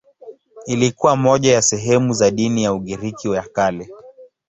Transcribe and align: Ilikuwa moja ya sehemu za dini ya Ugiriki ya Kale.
Ilikuwa 0.65 1.15
moja 1.15 1.53
ya 1.53 1.61
sehemu 1.61 2.13
za 2.13 2.31
dini 2.31 2.63
ya 2.63 2.73
Ugiriki 2.73 3.27
ya 3.31 3.41
Kale. 3.43 3.89